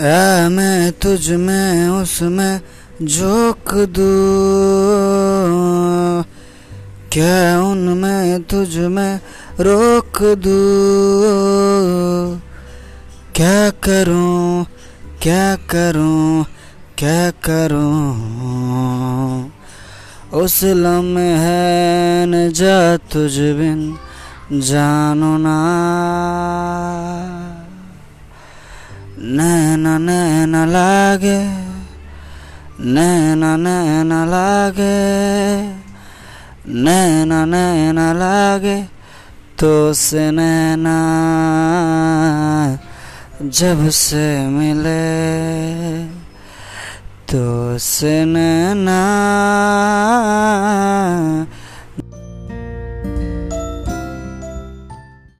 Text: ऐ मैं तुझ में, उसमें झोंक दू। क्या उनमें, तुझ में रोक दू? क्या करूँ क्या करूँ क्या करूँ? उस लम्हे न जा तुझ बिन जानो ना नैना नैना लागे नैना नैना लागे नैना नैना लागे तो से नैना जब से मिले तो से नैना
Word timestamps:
ऐ 0.00 0.48
मैं 0.48 0.92
तुझ 0.92 1.30
में, 1.30 1.88
उसमें 1.88 2.60
झोंक 3.02 3.74
दू। 3.74 4.08
क्या 7.12 7.60
उनमें, 7.60 8.42
तुझ 8.42 8.76
में 8.76 9.20
रोक 9.60 10.22
दू? 10.22 10.58
क्या 13.34 13.70
करूँ 13.70 14.66
क्या 15.22 15.56
करूँ 15.56 16.44
क्या 16.98 17.30
करूँ? 17.30 18.00
उस 20.34 20.64
लम्हे 20.64 22.26
न 22.26 22.52
जा 22.52 22.96
तुझ 22.96 23.38
बिन 23.38 23.98
जानो 24.60 25.38
ना 25.38 25.79
नैना 29.20 29.96
नैना 29.98 30.64
लागे 30.64 31.38
नैना 32.80 33.50
नैना 33.56 34.20
लागे 34.24 34.96
नैना 36.84 37.44
नैना 37.44 38.06
लागे 38.16 38.76
तो 39.60 39.92
से 39.92 40.30
नैना 40.32 40.96
जब 43.44 43.88
से 43.92 44.24
मिले 44.56 45.04
तो 47.28 47.76
से 47.78 48.24
नैना 48.24 49.00